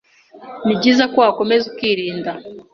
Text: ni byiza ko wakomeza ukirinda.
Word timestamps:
ni 0.65 0.73
byiza 0.79 1.03
ko 1.11 1.17
wakomeza 1.25 1.63
ukirinda. 1.71 2.31